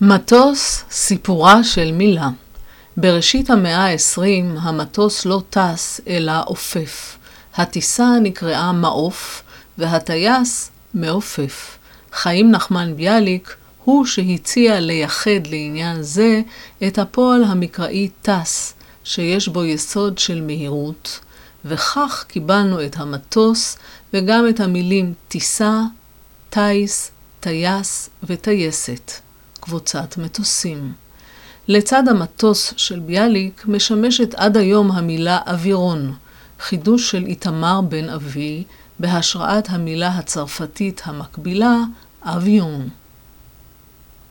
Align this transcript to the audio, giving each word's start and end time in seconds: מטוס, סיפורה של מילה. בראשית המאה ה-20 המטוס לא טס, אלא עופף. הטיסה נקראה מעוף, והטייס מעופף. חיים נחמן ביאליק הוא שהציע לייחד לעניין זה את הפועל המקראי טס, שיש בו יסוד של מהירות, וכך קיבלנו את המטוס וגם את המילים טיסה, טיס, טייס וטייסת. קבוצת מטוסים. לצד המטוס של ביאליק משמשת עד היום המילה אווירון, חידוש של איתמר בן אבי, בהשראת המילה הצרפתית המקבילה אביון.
מטוס, 0.00 0.84
סיפורה 0.90 1.64
של 1.64 1.92
מילה. 1.92 2.28
בראשית 2.96 3.50
המאה 3.50 3.92
ה-20 3.92 4.58
המטוס 4.60 5.24
לא 5.24 5.42
טס, 5.50 6.00
אלא 6.08 6.32
עופף. 6.44 7.18
הטיסה 7.54 8.08
נקראה 8.22 8.72
מעוף, 8.72 9.42
והטייס 9.78 10.70
מעופף. 10.94 11.78
חיים 12.12 12.50
נחמן 12.50 12.96
ביאליק 12.96 13.56
הוא 13.84 14.06
שהציע 14.06 14.80
לייחד 14.80 15.46
לעניין 15.50 16.02
זה 16.02 16.40
את 16.86 16.98
הפועל 16.98 17.44
המקראי 17.44 18.08
טס, 18.22 18.74
שיש 19.04 19.48
בו 19.48 19.64
יסוד 19.64 20.18
של 20.18 20.40
מהירות, 20.40 21.20
וכך 21.64 22.24
קיבלנו 22.28 22.84
את 22.84 22.96
המטוס 22.96 23.76
וגם 24.14 24.48
את 24.48 24.60
המילים 24.60 25.14
טיסה, 25.28 25.80
טיס, 26.50 27.10
טייס 27.40 28.10
וטייסת. 28.22 29.27
קבוצת 29.68 30.16
מטוסים. 30.18 30.92
לצד 31.68 32.08
המטוס 32.08 32.74
של 32.76 32.98
ביאליק 33.00 33.64
משמשת 33.66 34.34
עד 34.34 34.56
היום 34.56 34.92
המילה 34.92 35.38
אווירון, 35.46 36.14
חידוש 36.60 37.10
של 37.10 37.26
איתמר 37.26 37.80
בן 37.80 38.08
אבי, 38.08 38.64
בהשראת 38.98 39.70
המילה 39.70 40.08
הצרפתית 40.08 41.02
המקבילה 41.04 41.76
אביון. 42.22 42.88